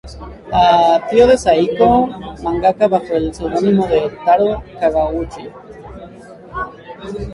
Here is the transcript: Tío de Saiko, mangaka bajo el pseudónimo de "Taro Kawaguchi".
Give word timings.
Tío 1.09 1.25
de 1.27 1.37
Saiko, 1.37 1.89
mangaka 2.43 2.87
bajo 2.87 3.13
el 3.13 3.31
pseudónimo 3.31 3.85
de 3.85 3.99
"Taro 4.25 4.53
Kawaguchi". 4.79 5.43